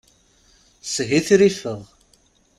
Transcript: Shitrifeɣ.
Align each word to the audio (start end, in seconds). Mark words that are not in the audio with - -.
Shitrifeɣ. 0.91 1.81